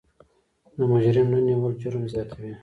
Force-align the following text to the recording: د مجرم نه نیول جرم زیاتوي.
د 0.77 0.79
مجرم 0.91 1.27
نه 1.33 1.39
نیول 1.47 1.73
جرم 1.81 2.03
زیاتوي. 2.13 2.53